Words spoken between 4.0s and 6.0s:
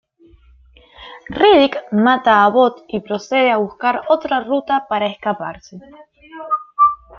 otra ruta para escaparse.